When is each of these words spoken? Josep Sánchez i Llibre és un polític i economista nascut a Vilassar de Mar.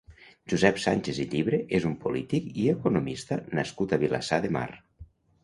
Josep 0.51 0.79
Sánchez 0.85 1.19
i 1.23 1.25
Llibre 1.33 1.59
és 1.79 1.85
un 1.89 1.93
polític 2.07 2.49
i 2.65 2.67
economista 2.73 3.39
nascut 3.61 3.95
a 3.95 4.01
Vilassar 4.07 4.43
de 4.49 4.53
Mar. 4.59 4.67